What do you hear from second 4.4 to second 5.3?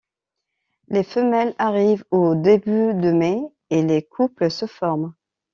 se forment.